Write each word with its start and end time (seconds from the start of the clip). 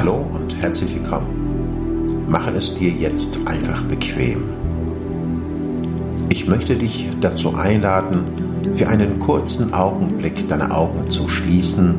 Hallo 0.00 0.24
und 0.32 0.56
herzlich 0.62 0.94
willkommen. 0.94 2.24
Mache 2.26 2.52
es 2.52 2.74
dir 2.74 2.88
jetzt 2.88 3.38
einfach 3.44 3.82
bequem. 3.82 4.44
Ich 6.30 6.48
möchte 6.48 6.72
dich 6.72 7.06
dazu 7.20 7.54
einladen, 7.54 8.24
für 8.76 8.88
einen 8.88 9.18
kurzen 9.18 9.74
Augenblick 9.74 10.48
deine 10.48 10.70
Augen 10.74 11.10
zu 11.10 11.28
schließen 11.28 11.96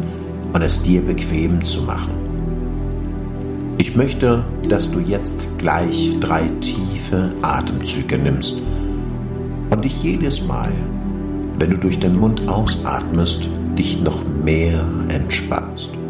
und 0.52 0.62
es 0.64 0.82
dir 0.82 1.04
bequem 1.04 1.64
zu 1.64 1.84
machen. 1.84 2.10
Ich 3.78 3.96
möchte, 3.96 4.46
dass 4.68 4.90
du 4.90 5.00
jetzt 5.00 5.60
gleich 5.60 6.18
drei 6.20 6.50
tiefe 6.60 7.34
Atemzüge 7.44 8.18
nimmst 8.18 8.64
und 9.70 9.86
dich 9.86 10.02
jedes 10.02 10.48
Mal, 10.48 10.72
wenn 11.60 11.70
du 11.70 11.78
durch 11.78 12.00
den 12.00 12.18
Mund 12.18 12.50
ausatmest, 12.50 13.48
dich 13.78 14.02
noch 14.02 14.24
mehr 14.44 14.84
entspannst. 15.10 16.01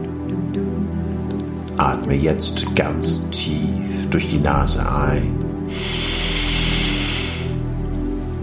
Atme 1.82 2.13
jetzt 2.13 2.76
ganz 2.76 3.27
tief 3.32 4.07
durch 4.12 4.29
die 4.29 4.37
Nase 4.37 4.87
ein. 4.87 5.35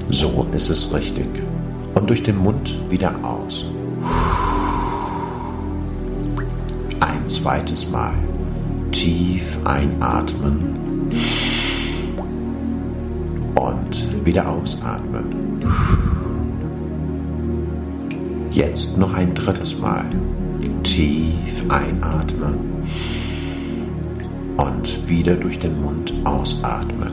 So 0.08 0.44
ist 0.52 0.70
es 0.70 0.92
richtig. 0.92 1.28
Und 1.94 2.10
durch 2.10 2.24
den 2.24 2.36
Mund 2.38 2.74
wieder 2.90 3.14
aus. 3.22 3.64
Ein 6.98 7.28
zweites 7.28 7.88
Mal. 7.88 8.14
Tief 8.90 9.56
einatmen. 9.62 11.08
Und 13.54 14.26
wieder 14.26 14.48
ausatmen. 14.48 15.60
Jetzt 18.50 18.98
noch 18.98 19.14
ein 19.14 19.32
drittes 19.32 19.78
Mal. 19.78 20.06
Tief 20.82 21.62
einatmen 21.68 22.68
und 24.58 25.08
wieder 25.08 25.34
durch 25.36 25.58
den 25.58 25.80
Mund 25.80 26.12
ausatmen. 26.24 27.12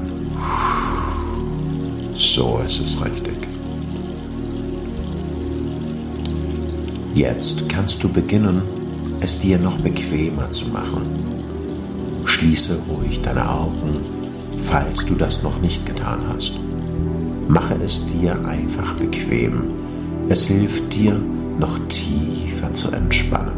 So 2.13 2.59
ist 2.65 2.79
es 2.79 2.99
richtig. 2.99 3.37
Jetzt 7.13 7.69
kannst 7.69 8.03
du 8.03 8.09
beginnen, 8.09 8.61
es 9.21 9.39
dir 9.39 9.57
noch 9.57 9.77
bequemer 9.77 10.51
zu 10.51 10.67
machen. 10.69 11.03
Schließe 12.25 12.79
ruhig 12.89 13.21
deine 13.21 13.49
Augen, 13.49 14.01
falls 14.63 15.05
du 15.05 15.15
das 15.15 15.43
noch 15.43 15.61
nicht 15.61 15.85
getan 15.85 16.19
hast. 16.33 16.59
Mache 17.47 17.75
es 17.75 18.05
dir 18.07 18.43
einfach 18.45 18.95
bequem. 18.95 19.65
Es 20.27 20.45
hilft 20.45 20.93
dir, 20.93 21.19
noch 21.59 21.77
tiefer 21.87 22.73
zu 22.73 22.91
entspannen. 22.91 23.53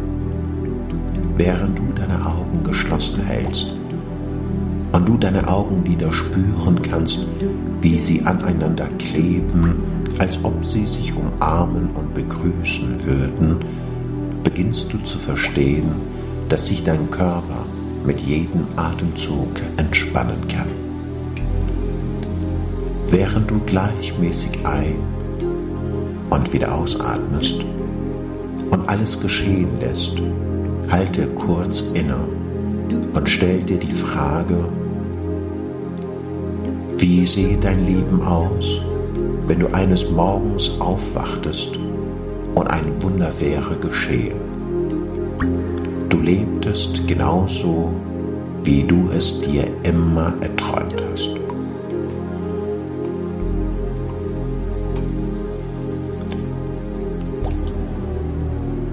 Während 1.38 1.80
du 1.80 1.84
deine 1.96 2.26
Augen 2.26 2.64
geschlossen 2.64 3.24
hältst, 3.24 3.77
und 4.92 5.08
du 5.08 5.18
deine 5.18 5.48
Augenlider 5.48 6.12
spüren 6.12 6.82
kannst, 6.82 7.28
wie 7.82 8.00
sie 8.00 8.22
aneinander 8.24 8.88
kleben, 8.98 9.84
als 10.18 10.44
ob 10.44 10.66
sie 10.66 10.88
sich 10.88 11.14
umarmen 11.16 11.90
und 11.94 12.14
begrüßen 12.14 13.06
würden, 13.06 13.58
beginnst 14.44 14.92
du 14.92 14.98
zu 15.00 15.18
verstehen, 15.18 15.92
dass 16.50 16.68
sich 16.68 16.84
dein 16.84 17.12
Körper 17.12 17.66
mit 18.06 18.20
jedem 18.20 18.66
Atemzug 18.76 19.50
entspannen 19.76 20.48
kann. 20.48 20.68
Während 23.10 23.50
du 23.50 23.60
gleichmäßig 23.66 24.66
ein 24.66 24.96
und 26.30 26.54
wieder 26.54 26.74
ausatmest 26.74 27.64
und 28.72 28.90
alles 28.90 29.20
geschehen 29.20 29.80
lässt, 29.80 30.22
halte 30.90 31.28
kurz 31.28 31.82
inne 31.94 32.18
und 33.14 33.30
stell 33.30 33.64
dir 33.64 33.78
die 33.78 33.94
Frage, 33.94 34.70
wie 36.98 37.28
sehe 37.28 37.58
dein 37.58 37.86
Leben 37.86 38.24
aus, 38.24 38.82
wenn 39.46 39.60
du 39.60 39.68
eines 39.68 40.10
Morgens 40.10 40.80
aufwachtest 40.80 41.78
und 42.56 42.68
ein 42.68 43.02
Wunder 43.02 43.32
wäre 43.40 43.76
geschehen? 43.76 44.38
Du 46.10 46.18
lebtest 46.20 47.08
genauso, 47.08 47.92
wie 48.64 48.84
du 48.84 49.10
es 49.16 49.42
dir 49.42 49.68
immer 49.84 50.34
erträumt 50.42 51.04
hast. 51.12 51.36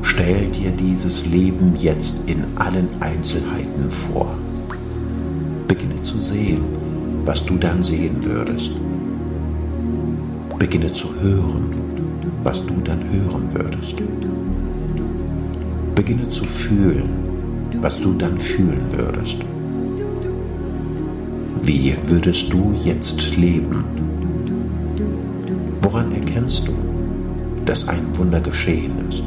Stell 0.02 0.46
dir 0.50 0.70
dieses 0.70 1.26
Leben 1.26 1.74
jetzt 1.76 2.20
in 2.26 2.44
allen 2.56 2.88
Einzelheiten 3.00 3.90
vor. 3.90 4.36
Beginne 5.66 6.02
zu 6.02 6.20
sehen, 6.20 6.83
was 7.24 7.44
du 7.44 7.56
dann 7.56 7.82
sehen 7.82 8.24
würdest. 8.24 8.72
Beginne 10.58 10.92
zu 10.92 11.08
hören, 11.20 11.70
was 12.42 12.64
du 12.66 12.74
dann 12.84 13.00
hören 13.10 13.48
würdest. 13.52 13.96
Beginne 15.94 16.28
zu 16.28 16.44
fühlen, 16.44 17.08
was 17.80 18.00
du 18.00 18.12
dann 18.14 18.38
fühlen 18.38 18.84
würdest. 18.90 19.38
Wie 21.62 21.96
würdest 22.06 22.52
du 22.52 22.74
jetzt 22.84 23.36
leben? 23.36 23.84
Woran 25.80 26.12
erkennst 26.12 26.68
du, 26.68 26.72
dass 27.64 27.88
ein 27.88 28.06
Wunder 28.18 28.40
geschehen 28.40 28.92
ist? 29.08 29.22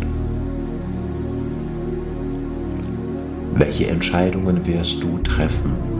Welche 3.56 3.88
Entscheidungen 3.88 4.64
wirst 4.68 5.02
du 5.02 5.18
treffen? 5.20 5.97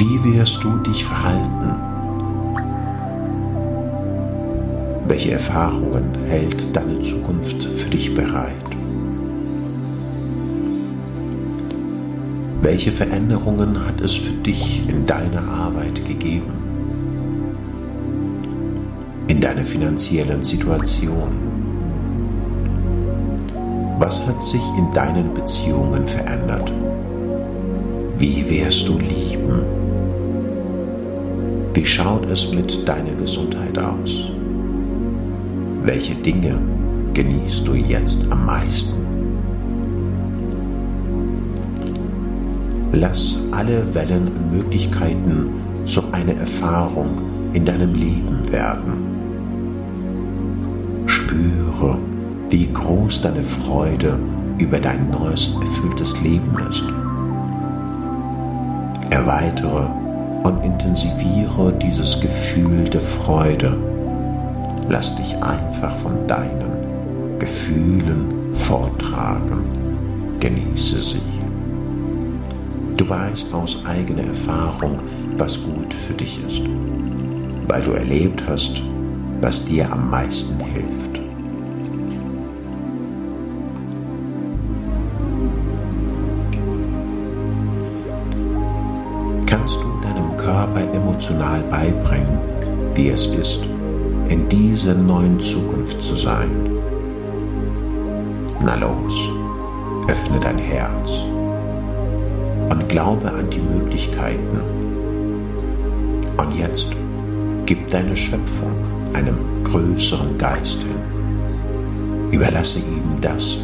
Wie 0.00 0.24
wirst 0.24 0.64
du 0.64 0.78
dich 0.78 1.04
verhalten? 1.04 1.74
Welche 5.06 5.32
Erfahrungen 5.32 6.14
hält 6.26 6.74
deine 6.74 7.00
Zukunft 7.00 7.62
für 7.64 7.90
dich 7.90 8.14
bereit? 8.14 8.54
Welche 12.62 12.92
Veränderungen 12.92 13.78
hat 13.86 14.00
es 14.00 14.14
für 14.14 14.32
dich 14.32 14.88
in 14.88 15.04
deiner 15.04 15.46
Arbeit 15.46 15.96
gegeben? 16.08 16.54
In 19.28 19.38
deiner 19.38 19.64
finanziellen 19.64 20.42
Situation? 20.42 21.28
Was 23.98 24.26
hat 24.26 24.42
sich 24.42 24.62
in 24.78 24.90
deinen 24.94 25.34
Beziehungen 25.34 26.06
verändert? 26.06 26.72
Wie 28.16 28.48
wirst 28.48 28.88
du 28.88 28.98
lieben? 28.98 29.79
Wie 31.72 31.86
schaut 31.86 32.28
es 32.28 32.52
mit 32.52 32.88
deiner 32.88 33.12
Gesundheit 33.12 33.78
aus? 33.78 34.32
Welche 35.84 36.16
Dinge 36.16 36.58
genießt 37.14 37.66
du 37.66 37.74
jetzt 37.74 38.26
am 38.28 38.44
meisten? 38.44 38.96
Lass 42.92 43.38
alle 43.52 43.94
Wellen 43.94 44.26
und 44.26 44.52
Möglichkeiten 44.52 45.50
zu 45.86 46.02
einer 46.10 46.34
Erfahrung 46.34 47.20
in 47.52 47.64
deinem 47.64 47.94
Leben 47.94 48.50
werden. 48.50 48.92
Spüre, 51.06 51.98
wie 52.50 52.66
groß 52.66 53.22
deine 53.22 53.44
Freude 53.44 54.18
über 54.58 54.80
dein 54.80 55.08
neues 55.10 55.54
erfülltes 55.60 56.20
Leben 56.20 56.52
ist. 56.68 56.84
Erweitere 59.10 59.88
und 60.42 60.64
intensiviere 60.64 61.72
dieses 61.72 62.20
Gefühl 62.20 62.84
der 62.88 63.00
Freude. 63.00 63.76
Lass 64.88 65.16
dich 65.16 65.36
einfach 65.42 65.96
von 65.96 66.26
deinen 66.26 67.38
Gefühlen 67.38 68.54
vortragen. 68.54 69.64
Genieße 70.40 71.00
sie. 71.00 71.22
Du 72.96 73.08
weißt 73.08 73.54
aus 73.54 73.84
eigener 73.86 74.24
Erfahrung, 74.24 74.98
was 75.36 75.62
gut 75.62 75.94
für 75.94 76.14
dich 76.14 76.38
ist, 76.46 76.62
weil 77.66 77.82
du 77.82 77.92
erlebt 77.92 78.44
hast, 78.46 78.82
was 79.40 79.64
dir 79.64 79.90
am 79.90 80.10
meisten 80.10 80.58
hilft. 80.60 81.09
Emotional 91.20 91.62
beibringen, 91.70 92.38
wie 92.94 93.10
es 93.10 93.26
ist, 93.26 93.62
in 94.28 94.48
dieser 94.48 94.94
neuen 94.94 95.38
Zukunft 95.38 96.02
zu 96.02 96.16
sein. 96.16 96.48
Na 98.64 98.74
los, 98.76 99.20
öffne 100.08 100.38
dein 100.38 100.56
Herz 100.56 101.10
und 102.70 102.88
glaube 102.88 103.30
an 103.30 103.50
die 103.50 103.60
Möglichkeiten. 103.60 104.58
Und 106.38 106.56
jetzt 106.56 106.90
gib 107.66 107.90
deine 107.90 108.16
Schöpfung 108.16 108.72
einem 109.12 109.62
größeren 109.64 110.38
Geist 110.38 110.78
hin. 110.78 112.32
Überlasse 112.32 112.78
ihm 112.78 113.20
das, 113.20 113.58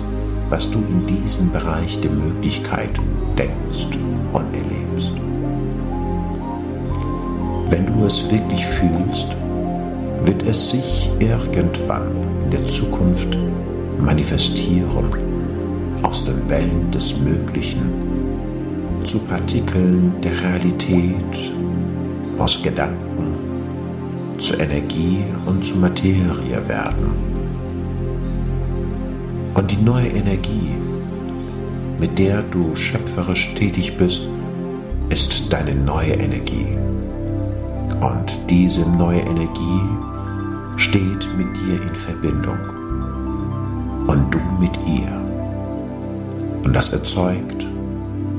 was 0.51 0.71
du 0.71 0.79
in 0.79 1.07
diesem 1.07 1.51
Bereich 1.53 1.99
der 2.03 2.11
Möglichkeit 2.11 2.91
denkst 3.39 3.97
und 4.35 4.45
erlebst. 4.53 5.15
Wenn 7.69 7.87
du 7.87 8.05
es 8.05 8.31
wirklich 8.31 8.65
fühlst, 8.65 9.29
wird 10.25 10.47
es 10.47 10.71
sich 10.71 11.11
irgendwann 11.19 12.11
in 12.45 12.51
der 12.53 12.67
Zukunft 12.67 13.37
manifestieren 13.99 15.09
aus 16.03 16.25
den 16.25 16.49
Wellen 16.49 16.91
des 16.93 17.19
Möglichen 17.19 17.91
zu 19.05 19.19
Partikeln 19.21 20.13
der 20.23 20.33
Realität, 20.43 21.53
aus 22.39 22.63
Gedanken 22.63 23.35
zu 24.39 24.55
Energie 24.55 25.25
und 25.47 25.65
zu 25.65 25.77
Materie 25.79 26.69
werden. 26.69 27.11
Und 29.55 29.71
die 29.71 29.83
neue 29.83 30.09
Energie, 30.09 30.71
mit 31.99 32.19
der 32.19 32.43
du 32.43 32.77
schöpferisch 32.77 33.55
tätig 33.55 33.97
bist, 33.97 34.29
ist 35.09 35.53
deine 35.53 35.75
neue 35.75 36.13
Energie. 36.13 36.86
Und 38.01 38.51
diese 38.51 38.89
neue 38.91 39.21
Energie 39.21 39.81
steht 40.77 41.29
mit 41.37 41.49
dir 41.57 41.81
in 41.83 41.95
Verbindung 41.95 42.59
und 44.07 44.35
du 44.35 44.39
mit 44.61 44.73
ihr. 44.87 45.13
Und 46.63 46.73
das 46.75 46.93
erzeugt 46.93 47.67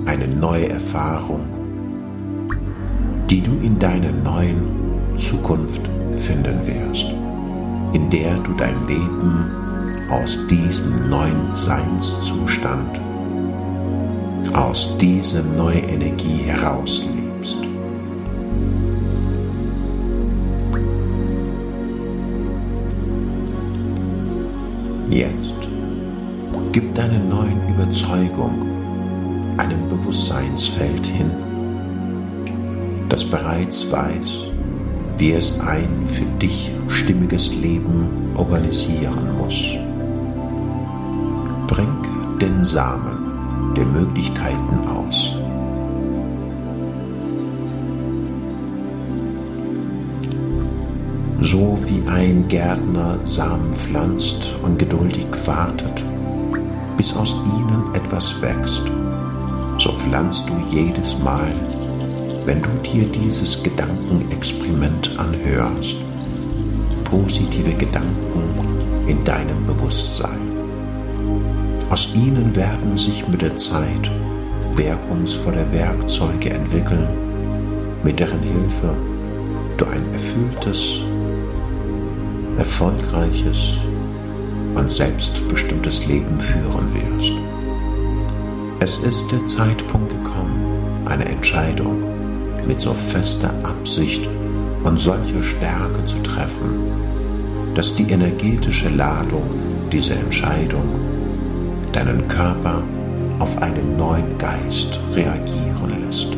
eine 0.05 0.27
neue 0.27 0.69
Erfahrung, 0.69 1.41
die 3.29 3.41
du 3.41 3.51
in 3.63 3.79
deiner 3.79 4.11
neuen 4.11 4.61
Zukunft 5.17 5.81
finden 6.17 6.59
wirst, 6.65 7.07
in 7.93 8.09
der 8.09 8.35
du 8.35 8.53
dein 8.53 8.87
Leben 8.87 9.51
aus 10.09 10.37
diesem 10.47 11.09
neuen 11.09 11.53
Seinszustand, 11.53 12.99
aus 14.53 14.97
dieser 14.97 15.43
neuen 15.43 15.89
Energie 15.89 16.43
herauslebst. 16.45 17.26
Jetzt 25.09 25.55
gib 26.73 26.93
deine 26.93 27.19
neuen 27.19 27.69
Überzeugung 27.69 29.55
einem 29.57 29.87
Bewusstseinsfeld 29.87 31.05
hin, 31.05 31.31
das 33.07 33.23
bereits 33.23 33.89
weiß, 33.89 34.47
wie 35.17 35.31
es 35.31 35.59
ein 35.61 36.05
für 36.05 36.25
dich 36.39 36.71
stimmiges 36.89 37.55
Leben 37.55 38.33
organisieren 38.35 39.37
muss. 39.37 39.75
Bring 41.67 42.37
den 42.41 42.65
Samen 42.65 43.73
der 43.77 43.85
Möglichkeiten 43.85 44.87
aus. 44.87 45.36
So 51.49 51.79
wie 51.85 52.05
ein 52.09 52.45
Gärtner 52.49 53.19
Samen 53.23 53.73
pflanzt 53.73 54.53
und 54.63 54.77
geduldig 54.77 55.27
wartet, 55.45 56.03
bis 56.97 57.15
aus 57.15 57.37
ihnen 57.45 57.85
etwas 57.93 58.41
wächst, 58.41 58.83
so 59.77 59.93
pflanzt 59.93 60.49
du 60.49 60.75
jedes 60.75 61.17
Mal, 61.19 61.53
wenn 62.45 62.61
du 62.61 62.67
dir 62.83 63.05
dieses 63.05 63.63
Gedankenexperiment 63.63 65.17
anhörst, 65.17 65.95
positive 67.05 67.75
Gedanken 67.75 68.43
in 69.07 69.23
deinem 69.23 69.65
Bewusstsein. 69.65 70.41
Aus 71.89 72.13
ihnen 72.13 72.53
werden 72.57 72.97
sich 72.97 73.25
mit 73.25 73.41
der 73.41 73.55
Zeit 73.55 74.11
wirkungsvolle 74.75 75.65
Werkzeuge 75.71 76.49
entwickeln, 76.49 77.07
mit 78.03 78.19
deren 78.19 78.41
Hilfe 78.41 78.93
du 79.77 79.85
ein 79.85 80.03
erfülltes 80.11 80.99
erfolgreiches 82.57 83.77
und 84.75 84.91
selbstbestimmtes 84.91 86.07
Leben 86.07 86.39
führen 86.39 86.93
wirst. 86.93 87.33
Es 88.79 88.97
ist 88.97 89.31
der 89.31 89.45
Zeitpunkt 89.45 90.09
gekommen, 90.09 91.05
eine 91.05 91.25
Entscheidung 91.25 92.03
mit 92.67 92.81
so 92.81 92.93
fester 92.93 93.51
Absicht 93.63 94.27
und 94.83 94.99
solcher 94.99 95.41
Stärke 95.41 96.05
zu 96.05 96.21
treffen, 96.21 96.91
dass 97.75 97.95
die 97.95 98.11
energetische 98.11 98.89
Ladung 98.89 99.43
dieser 99.91 100.15
Entscheidung 100.15 100.99
deinen 101.93 102.27
Körper 102.27 102.83
auf 103.39 103.61
einen 103.61 103.97
neuen 103.97 104.37
Geist 104.37 104.99
reagieren 105.13 106.05
lässt 106.05 106.29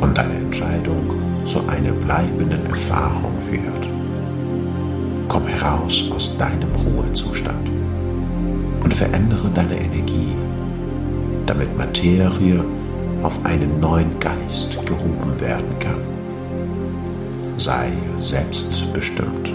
und 0.00 0.16
deine 0.16 0.34
Entscheidung 0.34 1.10
zu 1.44 1.66
einer 1.68 1.92
bleibenden 1.92 2.64
Erfahrung 2.66 3.34
wird. 3.50 3.95
Heraus 5.66 6.08
aus 6.14 6.38
deinem 6.38 6.70
Ruhezustand 6.76 7.68
und 8.84 8.94
verändere 8.94 9.50
deine 9.52 9.76
Energie, 9.76 10.30
damit 11.44 11.76
Materie 11.76 12.64
auf 13.24 13.44
einen 13.44 13.80
neuen 13.80 14.16
Geist 14.20 14.78
gehoben 14.86 15.40
werden 15.40 15.76
kann. 15.80 15.98
Sei 17.56 17.90
selbstbestimmt. 18.20 19.52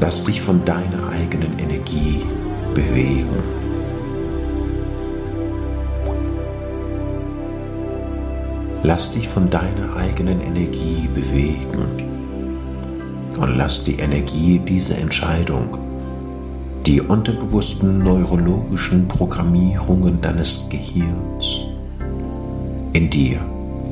Lass 0.00 0.24
dich 0.24 0.40
von 0.40 0.64
deiner 0.64 1.10
eigenen 1.10 1.58
Energie 1.58 2.24
bewegen. 2.74 3.36
Lass 8.82 9.12
dich 9.12 9.28
von 9.28 9.50
deiner 9.50 9.94
eigenen 9.96 10.40
Energie 10.40 11.06
bewegen 11.14 12.15
und 13.38 13.56
lass 13.56 13.84
die 13.84 13.96
Energie 13.96 14.58
dieser 14.58 14.98
Entscheidung, 14.98 15.76
die 16.86 17.00
unterbewussten 17.00 17.98
neurologischen 17.98 19.08
Programmierungen 19.08 20.20
deines 20.20 20.68
Gehirns, 20.70 21.60
in 22.92 23.10
dir 23.10 23.40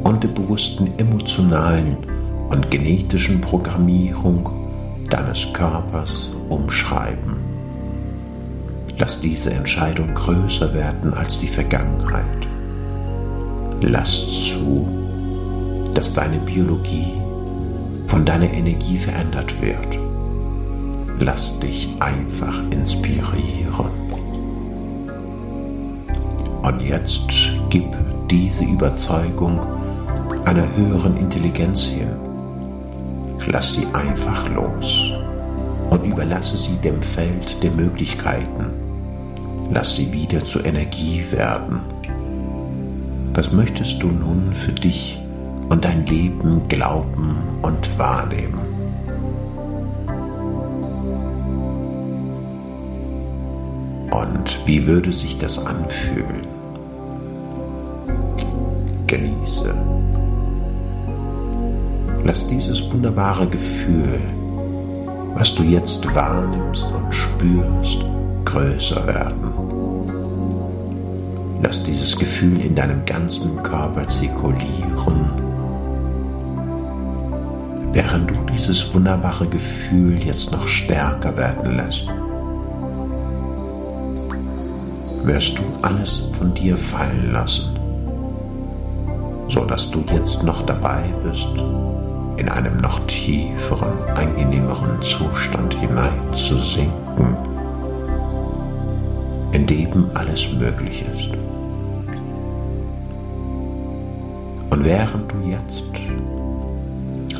unterbewussten 0.04 0.98
emotionalen 0.98 1.96
und 2.50 2.70
genetischen 2.70 3.40
Programmierung 3.40 4.50
deines 5.10 5.52
Körpers 5.52 6.30
umschreiben. 6.48 7.36
Lass 8.98 9.20
diese 9.20 9.52
Entscheidung 9.52 10.14
größer 10.14 10.72
werden 10.72 11.14
als 11.14 11.40
die 11.40 11.48
Vergangenheit. 11.48 12.24
Lass 13.80 14.26
zu, 14.50 14.86
dass 15.94 16.14
deine 16.14 16.38
Biologie 16.38 17.14
von 18.14 18.24
deiner 18.24 18.48
Energie 18.52 18.96
verändert 18.96 19.60
wird. 19.60 19.98
Lass 21.18 21.58
dich 21.58 21.88
einfach 21.98 22.62
inspirieren. 22.70 23.90
Und 26.62 26.80
jetzt 26.80 27.26
gib 27.70 27.84
diese 28.30 28.62
Überzeugung 28.66 29.58
einer 30.44 30.64
höheren 30.76 31.16
Intelligenz 31.16 31.86
hin. 31.86 32.06
Lass 33.48 33.74
sie 33.74 33.86
einfach 33.92 34.48
los 34.54 35.10
und 35.90 36.04
überlasse 36.04 36.56
sie 36.56 36.76
dem 36.76 37.02
Feld 37.02 37.64
der 37.64 37.72
Möglichkeiten. 37.72 38.66
Lass 39.72 39.96
sie 39.96 40.12
wieder 40.12 40.44
zur 40.44 40.64
Energie 40.64 41.24
werden. 41.32 41.80
Was 43.34 43.50
möchtest 43.50 44.00
du 44.04 44.06
nun 44.06 44.54
für 44.54 44.70
dich 44.70 45.18
und 45.68 45.84
dein 45.84 46.06
Leben 46.06 46.66
glauben 46.68 47.36
und 47.62 47.98
wahrnehmen. 47.98 48.60
Und 54.10 54.66
wie 54.66 54.86
würde 54.86 55.12
sich 55.12 55.38
das 55.38 55.64
anfühlen? 55.64 56.46
Genieße. 59.06 59.74
Lass 62.24 62.46
dieses 62.46 62.90
wunderbare 62.92 63.46
Gefühl, 63.46 64.20
was 65.34 65.54
du 65.54 65.62
jetzt 65.62 66.14
wahrnimmst 66.14 66.86
und 66.92 67.14
spürst, 67.14 68.04
größer 68.44 69.06
werden. 69.06 69.52
Lass 71.62 71.82
dieses 71.84 72.16
Gefühl 72.16 72.60
in 72.60 72.74
deinem 72.74 73.04
ganzen 73.04 73.56
Körper 73.62 74.06
zirkulieren 74.06 75.43
während 77.94 78.28
du 78.28 78.34
dieses 78.52 78.92
wunderbare 78.92 79.46
Gefühl 79.46 80.18
jetzt 80.18 80.50
noch 80.50 80.66
stärker 80.66 81.36
werden 81.36 81.76
lässt, 81.76 82.08
wirst 85.22 85.58
du 85.58 85.62
alles 85.80 86.28
von 86.36 86.52
dir 86.54 86.76
fallen 86.76 87.32
lassen, 87.32 87.78
so 89.48 89.64
dass 89.64 89.90
du 89.92 90.04
jetzt 90.12 90.42
noch 90.42 90.66
dabei 90.66 91.04
bist, 91.22 91.48
in 92.36 92.48
einem 92.48 92.76
noch 92.78 92.98
tieferen, 93.06 93.92
angenehmeren 94.16 95.00
Zustand 95.00 95.74
hineinzusinken, 95.74 97.36
in 99.52 99.66
dem 99.68 100.10
alles 100.14 100.52
möglich 100.52 101.04
ist. 101.14 101.30
Und 104.70 104.84
während 104.84 105.30
du 105.30 105.36
jetzt 105.48 105.84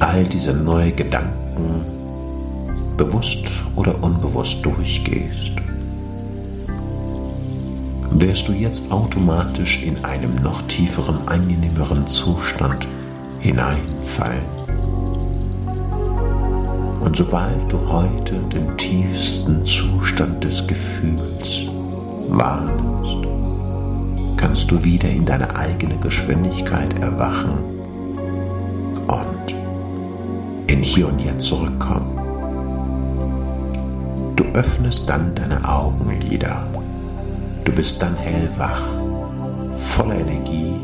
all 0.00 0.24
diese 0.24 0.52
neuen 0.52 0.94
Gedanken 0.96 1.84
bewusst 2.96 3.44
oder 3.76 3.94
unbewusst 4.02 4.64
durchgehst, 4.64 5.52
wirst 8.12 8.48
du 8.48 8.52
jetzt 8.52 8.90
automatisch 8.92 9.82
in 9.82 10.04
einem 10.04 10.36
noch 10.36 10.62
tieferen, 10.62 11.26
angenehmeren 11.26 12.06
Zustand 12.06 12.86
hineinfallen. 13.40 14.44
Und 17.00 17.16
sobald 17.16 17.70
du 17.70 17.78
heute 17.90 18.36
den 18.52 18.76
tiefsten 18.76 19.66
Zustand 19.66 20.42
des 20.42 20.66
Gefühls 20.66 21.62
wahrnimmst, 22.28 23.28
kannst 24.36 24.70
du 24.70 24.82
wieder 24.82 25.08
in 25.08 25.26
deine 25.26 25.54
eigene 25.54 25.96
Geschwindigkeit 25.98 26.98
erwachen 27.00 27.58
und 29.06 29.63
in 30.75 30.81
Hier 30.81 31.07
und 31.07 31.21
Jetzt 31.21 31.47
zurückkommen. 31.47 32.19
Du 34.35 34.43
öffnest 34.54 35.09
dann 35.09 35.33
deine 35.37 35.69
Augenlider. 35.69 36.66
Du 37.64 37.71
bist 37.71 38.02
dann 38.02 38.16
hellwach, 38.16 38.83
voller 39.78 40.16
Energie 40.16 40.75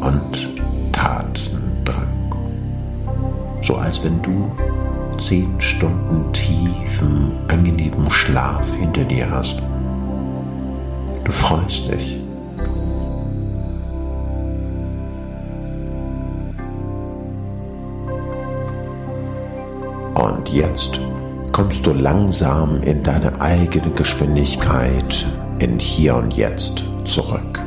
und 0.00 0.48
Tatendrang. 0.92 2.08
So 3.60 3.76
als 3.76 4.02
wenn 4.02 4.22
du 4.22 4.50
zehn 5.18 5.60
Stunden 5.60 6.32
tiefen, 6.32 7.32
angenehmen 7.48 8.10
Schlaf 8.10 8.64
hinter 8.80 9.04
dir 9.04 9.30
hast. 9.30 9.60
Du 11.22 11.32
freust 11.32 11.92
dich. 11.92 12.13
Und 20.44 20.52
jetzt 20.52 21.00
kommst 21.52 21.86
du 21.86 21.94
langsam 21.94 22.82
in 22.82 23.02
deine 23.02 23.40
eigene 23.40 23.90
Geschwindigkeit 23.92 25.24
in 25.58 25.78
Hier 25.78 26.16
und 26.16 26.34
Jetzt 26.34 26.84
zurück. 27.06 27.62